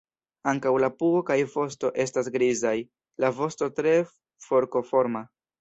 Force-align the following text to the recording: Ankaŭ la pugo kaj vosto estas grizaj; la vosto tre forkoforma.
Ankaŭ 0.51 0.71
la 0.83 0.87
pugo 1.01 1.19
kaj 1.27 1.35
vosto 1.57 1.91
estas 2.05 2.31
grizaj; 2.37 2.73
la 3.25 3.33
vosto 3.43 3.71
tre 3.81 3.95
forkoforma. 4.49 5.27